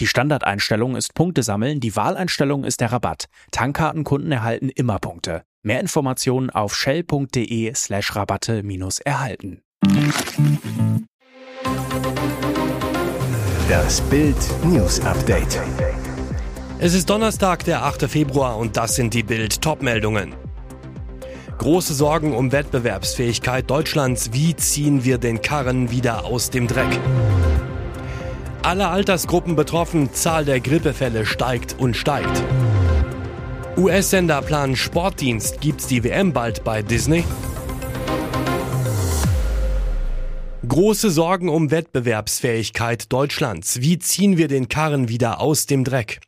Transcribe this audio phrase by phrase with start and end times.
[0.00, 3.24] Die Standardeinstellung ist Punkte sammeln, die Wahleinstellung ist der Rabatt.
[3.50, 5.42] Tankkartenkunden erhalten immer Punkte.
[5.62, 9.60] Mehr Informationen auf shell.de slash Rabatte minus erhalten.
[13.68, 15.60] Das Bild News Update.
[16.78, 18.08] Es ist Donnerstag, der 8.
[18.08, 20.36] Februar und das sind die Bild Topmeldungen.
[21.58, 24.32] Große Sorgen um Wettbewerbsfähigkeit Deutschlands.
[24.32, 27.00] Wie ziehen wir den Karren wieder aus dem Dreck?
[28.62, 32.42] Alle Altersgruppen betroffen, Zahl der Grippefälle steigt und steigt.
[33.76, 35.60] US-Sender planen Sportdienst.
[35.60, 37.24] Gibt's die WM bald bei Disney?
[40.66, 43.80] Große Sorgen um Wettbewerbsfähigkeit Deutschlands.
[43.80, 46.20] Wie ziehen wir den Karren wieder aus dem Dreck?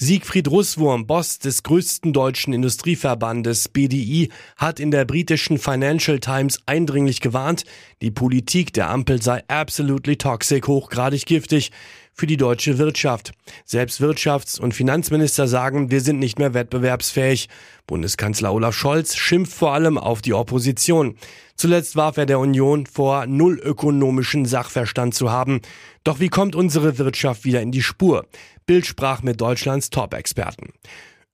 [0.00, 7.20] Siegfried Russwurm, Boss des größten deutschen Industrieverbandes BDI, hat in der britischen Financial Times eindringlich
[7.20, 7.64] gewarnt,
[8.00, 11.72] die Politik der Ampel sei absolutely toxic, hochgradig giftig
[12.18, 13.32] für die deutsche Wirtschaft.
[13.64, 17.48] Selbst Wirtschafts- und Finanzminister sagen, wir sind nicht mehr wettbewerbsfähig.
[17.86, 21.16] Bundeskanzler Olaf Scholz schimpft vor allem auf die Opposition.
[21.54, 25.60] Zuletzt warf er der Union vor, null ökonomischen Sachverstand zu haben.
[26.02, 28.26] Doch wie kommt unsere Wirtschaft wieder in die Spur?
[28.66, 30.72] Bild sprach mit Deutschlands Top-Experten.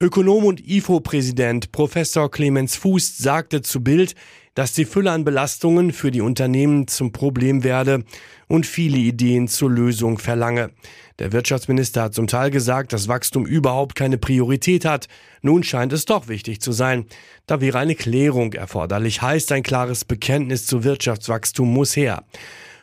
[0.01, 4.13] Ökonom und IFO-Präsident Professor Clemens Fuß sagte zu Bild,
[4.55, 8.03] dass die Fülle an Belastungen für die Unternehmen zum Problem werde
[8.47, 10.71] und viele Ideen zur Lösung verlange.
[11.19, 15.07] Der Wirtschaftsminister hat zum Teil gesagt, dass Wachstum überhaupt keine Priorität hat.
[15.41, 17.05] Nun scheint es doch wichtig zu sein.
[17.47, 22.23] Da wäre eine Klärung erforderlich, heißt ein klares Bekenntnis zu Wirtschaftswachstum muss her.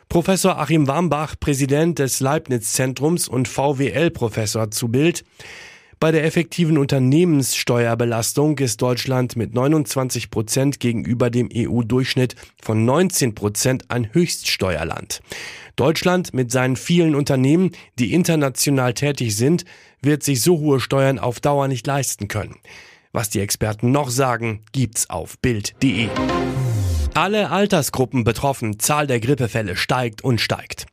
[0.09, 5.23] Professor Achim Warmbach, Präsident des Leibniz-Zentrums und VWL-Professor zu Bild.
[5.99, 13.89] Bei der effektiven Unternehmenssteuerbelastung ist Deutschland mit 29 Prozent gegenüber dem EU-Durchschnitt von 19 Prozent
[13.89, 15.21] ein Höchststeuerland.
[15.75, 19.65] Deutschland mit seinen vielen Unternehmen, die international tätig sind,
[20.01, 22.57] wird sich so hohe Steuern auf Dauer nicht leisten können.
[23.11, 26.09] Was die Experten noch sagen, gibt's auf Bild.de.
[27.15, 30.87] Alle Altersgruppen betroffen, Zahl der Grippefälle steigt und steigt.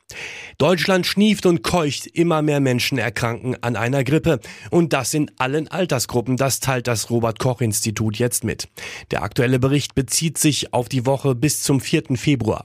[0.59, 4.41] Deutschland schnieft und keucht, immer mehr Menschen erkranken an einer Grippe.
[4.71, 8.69] Und das in allen Altersgruppen, das teilt das Robert Koch Institut jetzt mit.
[9.11, 12.17] Der aktuelle Bericht bezieht sich auf die Woche bis zum 4.
[12.17, 12.65] Februar.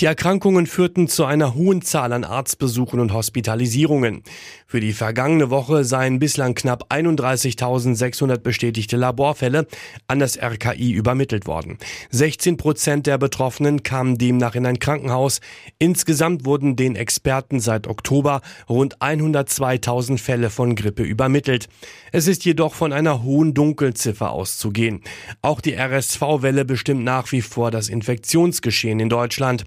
[0.00, 4.22] Die Erkrankungen führten zu einer hohen Zahl an Arztbesuchen und Hospitalisierungen.
[4.74, 9.68] Für die vergangene Woche seien bislang knapp 31.600 bestätigte Laborfälle
[10.08, 11.78] an das RKI übermittelt worden.
[12.10, 15.40] 16 Prozent der Betroffenen kamen demnach in ein Krankenhaus.
[15.78, 21.68] Insgesamt wurden den Experten seit Oktober rund 102.000 Fälle von Grippe übermittelt.
[22.10, 25.02] Es ist jedoch von einer hohen Dunkelziffer auszugehen.
[25.40, 29.66] Auch die RSV-Welle bestimmt nach wie vor das Infektionsgeschehen in Deutschland.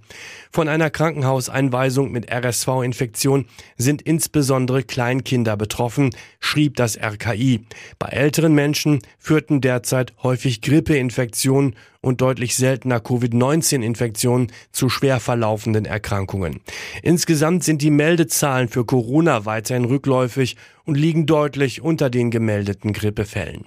[0.51, 3.45] Von einer Krankenhauseinweisung mit RSV-Infektion
[3.77, 6.09] sind insbesondere Kleinkinder betroffen,
[6.39, 7.63] schrieb das RKI.
[7.99, 16.61] Bei älteren Menschen führten derzeit häufig Grippeinfektionen und deutlich seltener Covid-19-Infektionen zu schwer verlaufenden Erkrankungen.
[17.03, 23.65] Insgesamt sind die Meldezahlen für Corona weiterhin rückläufig und liegen deutlich unter den gemeldeten Grippefällen.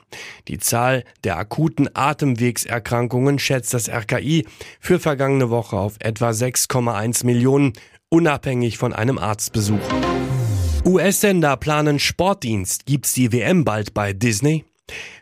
[0.49, 4.49] Die Zahl der akuten Atemwegserkrankungen schätzt das RKI
[4.81, 7.75] für vergangene Woche auf etwa 6,1 Millionen,
[8.09, 9.79] unabhängig von einem Arztbesuch.
[10.85, 12.87] US-Sender planen Sportdienst.
[12.87, 14.65] Gibt's die WM bald bei Disney?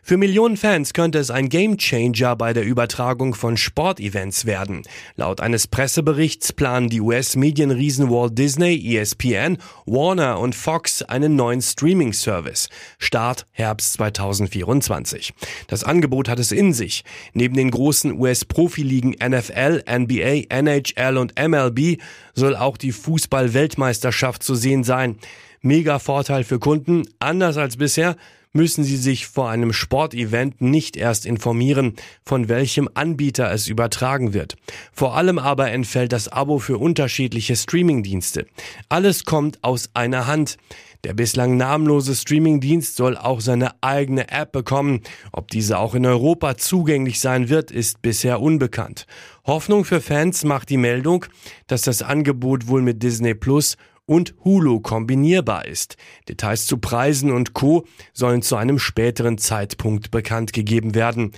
[0.01, 4.81] Für Millionen Fans könnte es ein Gamechanger bei der Übertragung von Sportevents werden.
[5.15, 12.69] Laut eines Presseberichts planen die US-Medienriesen Walt Disney, ESPN, Warner und Fox einen neuen Streaming-Service.
[12.97, 15.33] Start Herbst 2024.
[15.67, 17.03] Das Angebot hat es in sich.
[17.33, 22.01] Neben den großen US-Profiligen NFL, NBA, NHL und MLB
[22.33, 25.17] soll auch die Fußball-Weltmeisterschaft zu sehen sein.
[25.61, 28.15] Mega Vorteil für Kunden, anders als bisher
[28.53, 31.93] müssen Sie sich vor einem Sportevent nicht erst informieren,
[32.25, 34.55] von welchem Anbieter es übertragen wird.
[34.91, 38.47] Vor allem aber entfällt das Abo für unterschiedliche Streamingdienste.
[38.87, 40.57] Alles kommt aus einer Hand.
[41.05, 45.01] Der bislang namenlose Streamingdienst soll auch seine eigene App bekommen.
[45.31, 49.05] Ob diese auch in Europa zugänglich sein wird, ist bisher unbekannt.
[49.45, 51.25] Hoffnung für Fans macht die Meldung,
[51.67, 53.77] dass das Angebot wohl mit Disney Plus
[54.09, 55.95] und Hulu kombinierbar ist.
[56.27, 57.85] Details zu Preisen und Co.
[58.11, 61.31] sollen zu einem späteren Zeitpunkt bekannt gegeben werden.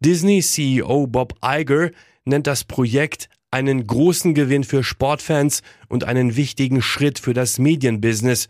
[0.00, 1.90] Disney-CEO Bob Iger
[2.24, 8.48] nennt das Projekt einen großen Gewinn für Sportfans und einen wichtigen Schritt für das Medienbusiness.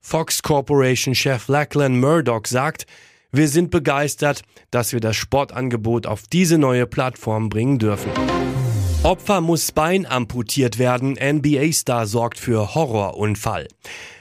[0.00, 2.86] Fox Corporation-Chef Lachlan Murdoch sagt,
[3.30, 4.40] wir sind begeistert,
[4.70, 8.10] dass wir das Sportangebot auf diese neue Plattform bringen dürfen.
[9.04, 13.68] Opfer muss Bein amputiert werden, NBA-Star sorgt für Horrorunfall.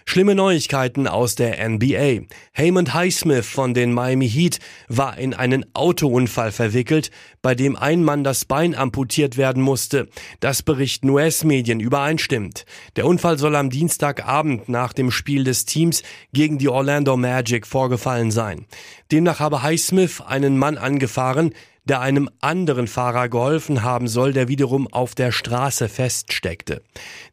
[0.05, 2.27] Schlimme Neuigkeiten aus der NBA.
[2.53, 7.09] Heyman Highsmith von den Miami Heat war in einen Autounfall verwickelt,
[7.41, 10.07] bei dem ein Mann das Bein amputiert werden musste.
[10.39, 12.65] Das berichten US-Medien übereinstimmt.
[12.95, 16.03] Der Unfall soll am Dienstagabend nach dem Spiel des Teams
[16.33, 18.65] gegen die Orlando Magic vorgefallen sein.
[19.11, 21.53] Demnach habe Highsmith einen Mann angefahren,
[21.87, 26.81] der einem anderen Fahrer geholfen haben soll, der wiederum auf der Straße feststeckte.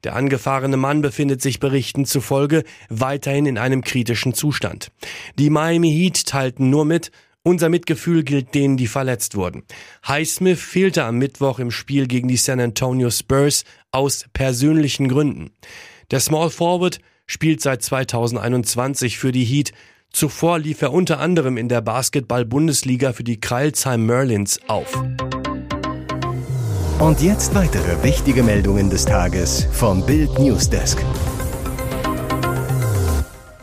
[0.05, 4.91] Der angefahrene Mann befindet sich Berichten zufolge weiterhin in einem kritischen Zustand.
[5.39, 7.11] Die Miami Heat teilten nur mit,
[7.43, 9.65] unser Mitgefühl gilt denen, die verletzt wurden.
[10.09, 15.51] Highsmith fehlte am Mittwoch im Spiel gegen die San Antonio Spurs aus persönlichen Gründen.
[16.11, 19.73] Der Small Forward spielt seit 2021 für die Heat
[20.15, 24.95] Zuvor lief er unter anderem in der Basketball-Bundesliga für die Kreilsheim Merlins auf.
[27.01, 31.05] Und jetzt weitere wichtige Meldungen des Tages vom Bild Newsdesk.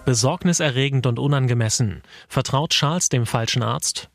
[0.03, 2.01] Besorgniserregend und unangemessen.
[2.27, 4.10] Vertraut Charles dem falschen Arzt?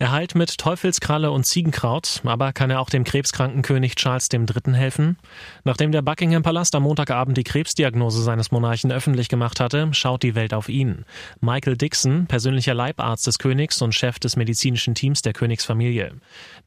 [0.00, 4.72] Er heilt mit Teufelskralle und Ziegenkraut, aber kann er auch dem krebskranken König Charles III.
[4.72, 5.18] helfen?
[5.64, 10.34] Nachdem der Buckingham Palast am Montagabend die Krebsdiagnose seines Monarchen öffentlich gemacht hatte, schaut die
[10.34, 11.04] Welt auf ihn.
[11.42, 16.14] Michael Dixon, persönlicher Leibarzt des Königs und Chef des medizinischen Teams der Königsfamilie.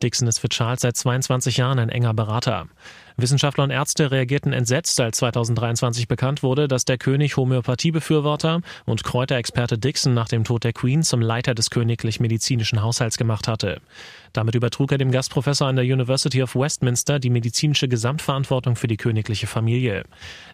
[0.03, 2.67] Dixon ist für Charles seit 22 Jahren ein enger Berater.
[3.17, 9.77] Wissenschaftler und Ärzte reagierten entsetzt, als 2023 bekannt wurde, dass der König Homöopathiebefürworter und Kräuterexperte
[9.77, 13.81] Dixon nach dem Tod der Queen zum Leiter des königlich medizinischen Haushalts gemacht hatte.
[14.33, 18.97] Damit übertrug er dem Gastprofessor an der University of Westminster die medizinische Gesamtverantwortung für die
[18.97, 20.03] königliche Familie.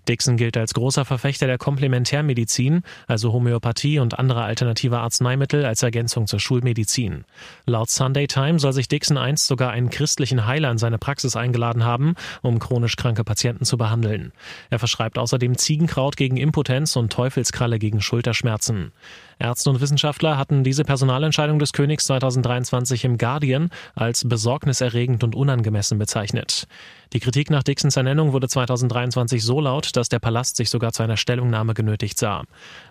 [0.09, 6.27] Dixon gilt als großer Verfechter der Komplementärmedizin, also Homöopathie und andere alternative Arzneimittel als Ergänzung
[6.27, 7.23] zur Schulmedizin.
[7.65, 11.85] Laut Sunday Times soll sich Dixon einst sogar einen christlichen Heiler in seine Praxis eingeladen
[11.85, 12.15] haben,
[12.57, 14.31] chronisch kranke Patienten zu behandeln.
[14.71, 18.91] Er verschreibt außerdem Ziegenkraut gegen Impotenz und Teufelskralle gegen Schulterschmerzen.
[19.37, 25.97] Ärzte und Wissenschaftler hatten diese Personalentscheidung des Königs 2023 im Guardian als besorgniserregend und unangemessen
[25.97, 26.67] bezeichnet.
[27.13, 31.01] Die Kritik nach Dixons Ernennung wurde 2023 so laut, dass der Palast sich sogar zu
[31.01, 32.43] einer Stellungnahme genötigt sah.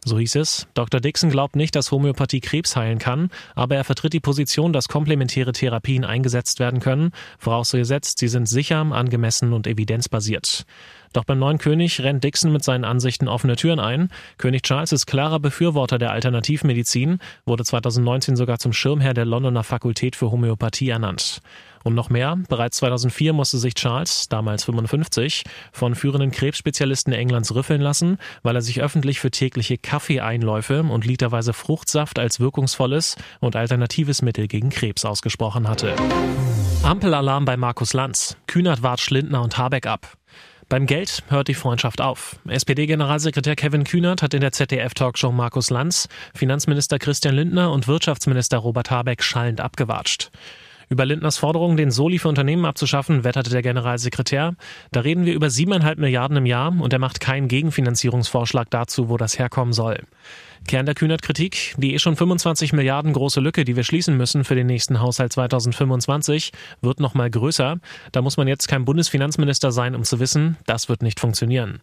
[0.05, 1.01] So hieß es, Dr.
[1.01, 5.53] Dixon glaubt nicht, dass Homöopathie Krebs heilen kann, aber er vertritt die Position, dass komplementäre
[5.53, 10.65] Therapien eingesetzt werden können, vorausgesetzt, sie sind sicher, angemessen und evidenzbasiert.
[11.13, 14.11] Doch beim neuen König rennt Dixon mit seinen Ansichten offene Türen ein.
[14.37, 20.17] König Charles ist klarer Befürworter der Alternativmedizin, wurde 2019 sogar zum Schirmherr der Londoner Fakultät
[20.17, 21.41] für Homöopathie ernannt.
[21.89, 27.81] Und noch mehr, bereits 2004 musste sich Charles, damals 55, von führenden Krebsspezialisten Englands rüffeln
[27.81, 34.21] lassen, weil er sich öffentlich für tägliche Kaffeeeinläufe und literweise Fruchtsaft als wirkungsvolles und alternatives
[34.21, 35.97] Mittel gegen Krebs ausgesprochen hatte.
[36.83, 38.37] Ampelalarm bei Markus Lanz.
[38.47, 40.19] Kühnert wart Schlindner und Habeck ab.
[40.69, 42.39] Beim Geld hört die Freundschaft auf.
[42.47, 48.91] SPD-Generalsekretär Kevin Kühnert hat in der ZDF-Talkshow Markus Lanz, Finanzminister Christian Lindner und Wirtschaftsminister Robert
[48.91, 50.31] Habeck schallend abgewatscht.
[50.91, 54.55] Über Lindners Forderung, den Soli für Unternehmen abzuschaffen, wetterte der Generalsekretär.
[54.91, 59.19] Da reden wir über siebeneinhalb Milliarden im Jahr und er macht keinen Gegenfinanzierungsvorschlag dazu, wo
[59.19, 60.01] das herkommen soll.
[60.67, 64.55] Kern der Kühnert-Kritik, die eh schon 25 Milliarden große Lücke, die wir schließen müssen für
[64.55, 67.79] den nächsten Haushalt 2025, wird noch mal größer.
[68.13, 71.81] Da muss man jetzt kein Bundesfinanzminister sein, um zu wissen, das wird nicht funktionieren.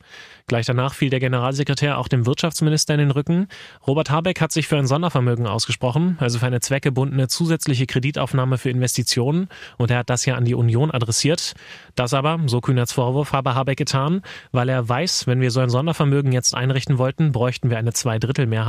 [0.47, 3.47] Gleich danach fiel der Generalsekretär auch dem Wirtschaftsminister in den Rücken.
[3.87, 8.69] Robert Habeck hat sich für ein Sondervermögen ausgesprochen, also für eine zweckgebundene zusätzliche Kreditaufnahme für
[8.69, 9.47] Investitionen.
[9.77, 11.53] Und er hat das ja an die Union adressiert.
[11.95, 15.69] Das aber, so Kühnerts Vorwurf, habe Habeck getan, weil er weiß, wenn wir so ein
[15.69, 18.64] Sondervermögen jetzt einrichten wollten, bräuchten wir eine Zweidrittelmehrheit.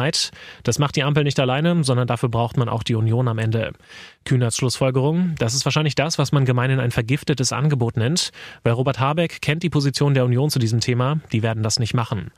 [0.62, 3.72] Das macht die Ampel nicht alleine, sondern dafür braucht man auch die Union am Ende.
[4.24, 8.30] Kühnerts Schlussfolgerung, das ist wahrscheinlich das, was man gemeinhin ein vergiftetes Angebot nennt,
[8.62, 11.94] weil Robert Habeck kennt die Position der Union zu diesem Thema, die werden das nicht
[11.94, 12.30] machen.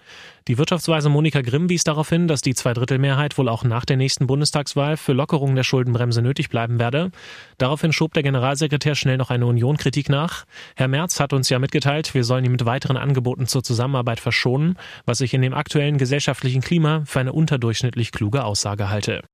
[0.49, 4.27] Die Wirtschaftsweise Monika Grimm wies darauf hin, dass die Zweidrittelmehrheit wohl auch nach der nächsten
[4.27, 7.11] Bundestagswahl für Lockerung der Schuldenbremse nötig bleiben werde.
[7.59, 10.47] Daraufhin schob der Generalsekretär schnell noch eine Union-Kritik nach.
[10.75, 14.79] Herr Merz hat uns ja mitgeteilt, wir sollen ihn mit weiteren Angeboten zur Zusammenarbeit verschonen,
[15.05, 19.25] was ich in dem aktuellen gesellschaftlichen Klima für eine unterdurchschnittlich kluge Aussage halte.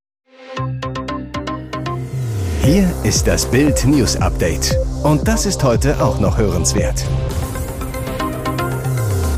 [2.64, 4.76] Hier ist das Bild News Update.
[5.04, 7.04] Und das ist heute auch noch hörenswert.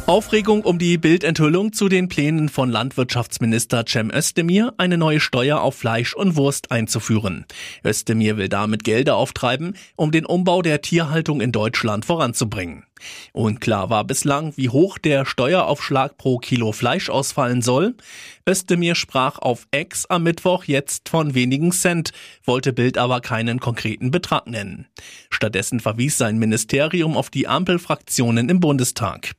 [0.07, 5.75] Aufregung um die Bildenthüllung zu den Plänen von Landwirtschaftsminister Cem Özdemir, eine neue Steuer auf
[5.75, 7.45] Fleisch und Wurst einzuführen.
[7.85, 12.85] Özdemir will damit Gelder auftreiben, um den Umbau der Tierhaltung in Deutschland voranzubringen.
[13.33, 17.97] Unklar war bislang, wie hoch der Steueraufschlag pro Kilo Fleisch ausfallen soll.
[18.49, 22.13] Özdemir sprach auf Ex am Mittwoch jetzt von wenigen Cent,
[22.45, 24.87] wollte Bild aber keinen konkreten Betrag nennen.
[25.31, 29.33] Stattdessen verwies sein Ministerium auf die Ampelfraktionen im Bundestag.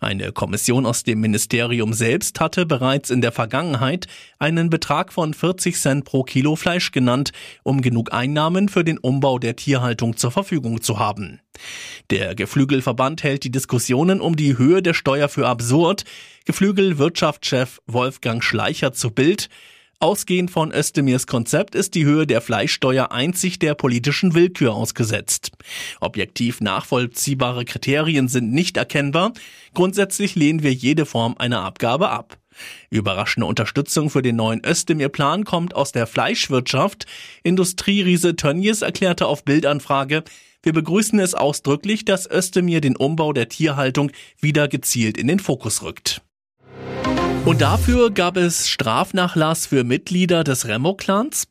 [0.00, 4.06] Eine Kommission aus dem Ministerium selbst hatte bereits in der Vergangenheit
[4.38, 9.38] einen Betrag von 40 Cent pro Kilo Fleisch genannt, um genug Einnahmen für den Umbau
[9.38, 11.40] der Tierhaltung zur Verfügung zu haben.
[12.10, 16.04] Der Geflügelverband hält die Diskussionen um die Höhe der Steuer für absurd.
[16.44, 19.48] Geflügelwirtschaftschef Wolfgang Schleicher zu Bild
[20.00, 25.52] Ausgehend von Özdemirs Konzept ist die Höhe der Fleischsteuer einzig der politischen Willkür ausgesetzt.
[26.00, 29.32] Objektiv nachvollziehbare Kriterien sind nicht erkennbar.
[29.72, 32.38] Grundsätzlich lehnen wir jede Form einer Abgabe ab.
[32.90, 37.06] Überraschende Unterstützung für den neuen Özdemir-Plan kommt aus der Fleischwirtschaft.
[37.42, 40.24] Industrieriese Tönnies erklärte auf Bildanfrage,
[40.62, 44.10] wir begrüßen es ausdrücklich, dass Özdemir den Umbau der Tierhaltung
[44.40, 46.22] wieder gezielt in den Fokus rückt.
[47.44, 51.46] Und dafür gab es Strafnachlass für Mitglieder des Remo-Clans.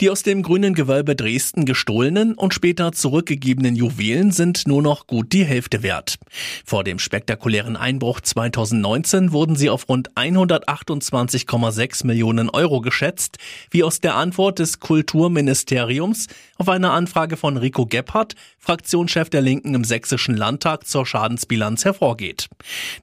[0.00, 5.32] Die aus dem grünen Gewölbe Dresden gestohlenen und später zurückgegebenen Juwelen sind nur noch gut
[5.32, 6.20] die Hälfte wert.
[6.64, 13.38] Vor dem spektakulären Einbruch 2019 wurden sie auf rund 128,6 Millionen Euro geschätzt,
[13.72, 16.28] wie aus der Antwort des Kulturministeriums
[16.58, 22.48] auf eine Anfrage von Rico Gebhardt, Fraktionschef der Linken im Sächsischen Landtag zur Schadensbilanz hervorgeht.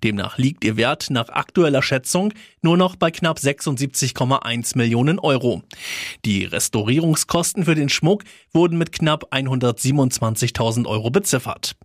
[0.01, 5.61] Demnach liegt ihr Wert nach aktueller Schätzung nur noch bei knapp 76,1 Millionen Euro.
[6.23, 8.23] Die Restaurierung Restaurierungskosten für den Schmuck
[8.53, 11.75] wurden mit knapp 127.000 Euro beziffert.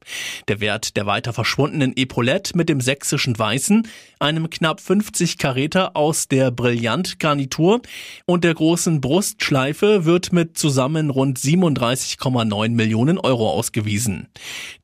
[0.48, 3.88] Der Wert der weiter verschwundenen Epaulette mit dem sächsischen Weißen,
[4.18, 7.80] einem knapp 50 Karäter aus der Brillant-Garnitur
[8.26, 14.28] und der großen Brustschleife wird mit zusammen rund 37,9 Millionen Euro ausgewiesen.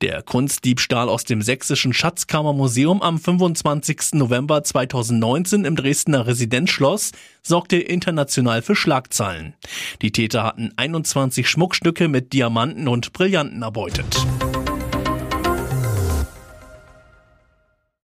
[0.01, 4.15] Der Kunstdiebstahl aus dem sächsischen Schatzkammermuseum am 25.
[4.15, 9.55] November 2019 im Dresdner Residenzschloss sorgte international für Schlagzeilen.
[10.07, 14.25] Die Täter hatten 21 Schmuckstücke mit Diamanten und Brillanten erbeutet.